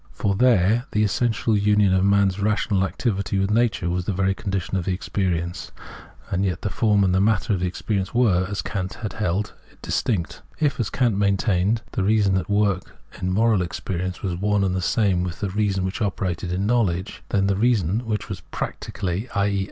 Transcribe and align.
For 0.09 0.33
there 0.33 0.85
the 0.93 1.03
essential 1.03 1.55
union 1.55 1.93
of 1.93 2.03
man's 2.03 2.39
rational 2.39 2.83
activity 2.83 3.37
with 3.37 3.51
nature 3.51 3.87
was 3.87 4.05
the 4.05 4.13
very 4.13 4.33
condition 4.33 4.75
of 4.75 4.85
the 4.85 4.95
experience; 4.95 5.71
and 6.31 6.43
yet 6.43 6.63
the 6.63 6.71
form 6.71 7.03
and 7.03 7.13
the 7.13 7.21
matter 7.21 7.53
of 7.53 7.59
the 7.59 7.67
experience 7.67 8.11
were, 8.11 8.47
as 8.49 8.63
Kant 8.63 8.95
had 8.95 9.13
held, 9.13 9.53
distinct. 9.83 10.41
If, 10.59 10.79
as 10.79 10.89
Kant 10.89 11.15
maintained, 11.19 11.83
the 11.91 12.01
reason 12.03 12.35
at 12.37 12.49
work 12.49 12.95
in 13.21 13.31
moral 13.31 13.61
experience 13.61 14.23
was 14.23 14.33
one 14.35 14.63
and 14.63 14.73
the 14.73 14.81
same 14.81 15.23
with 15.23 15.39
the 15.39 15.51
reason 15.51 15.85
which 15.85 16.01
operated 16.01 16.51
in 16.51 16.65
Knowledge, 16.65 17.21
then 17.29 17.45
the 17.45 17.55
reason, 17.55 17.99
which 18.07 18.27
was 18.27 18.41
practically, 18.49 19.29
i.e. 19.35 19.59